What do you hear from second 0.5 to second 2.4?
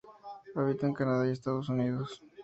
Habita en Canadá y Estados Unidos.